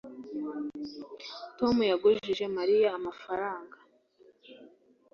[1.57, 3.77] tom yagujije mariya amafaranga